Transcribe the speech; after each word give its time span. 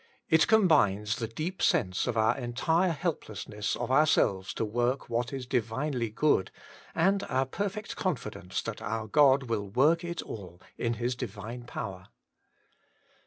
It 0.31 0.47
combines 0.47 1.17
the 1.17 1.27
deep 1.27 1.61
sense 1.61 2.07
of 2.07 2.17
our 2.17 2.35
entire 2.35 2.89
helplessness 2.91 3.75
of 3.75 3.91
ourselves 3.91 4.51
to 4.55 4.65
work 4.65 5.09
what 5.11 5.31
is 5.31 5.45
divinely 5.45 6.09
good, 6.09 6.49
and 6.95 7.21
our 7.29 7.45
perfect 7.45 7.95
WAITING 7.95 8.07
ON 8.09 8.13
GOD 8.15 8.19
I 8.19 8.29
23 8.31 8.31
confidence 8.33 8.61
that 8.63 8.81
our 8.81 9.05
God 9.05 9.43
will 9.43 9.67
work 9.69 10.03
it 10.03 10.23
all 10.23 10.59
in 10.75 10.95
His 10.95 11.15
divine 11.15 11.65
power. 11.65 12.07